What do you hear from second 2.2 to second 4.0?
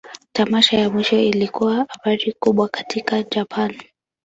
kubwa katika Japan.